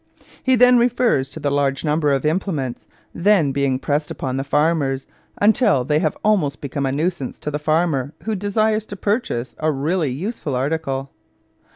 He 0.41 0.55
then 0.55 0.79
refers 0.79 1.29
to 1.29 1.39
the 1.39 1.51
large 1.51 1.85
number 1.85 2.11
of 2.11 2.25
implements 2.25 2.87
then 3.13 3.51
being 3.51 3.77
pressed 3.77 4.09
upon 4.09 4.35
the 4.35 4.43
farmers, 4.43 5.05
until 5.39 5.83
'they 5.83 5.99
have 5.99 6.17
almost 6.23 6.59
become 6.59 6.87
a 6.87 6.91
nuisance 6.91 7.37
to 7.37 7.51
the 7.51 7.59
farmer 7.59 8.11
who 8.23 8.33
desires 8.33 8.87
to 8.87 8.95
purchase 8.95 9.53
a 9.59 9.71
really 9.71 10.09
useful 10.09 10.55
article.' 10.55 11.11